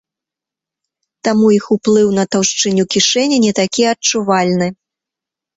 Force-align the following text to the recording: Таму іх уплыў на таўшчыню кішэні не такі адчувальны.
Таму 1.27 1.45
іх 1.57 1.65
уплыў 1.75 2.07
на 2.19 2.23
таўшчыню 2.37 2.83
кішэні 2.97 3.37
не 3.47 3.53
такі 3.61 3.83
адчувальны. 3.93 4.67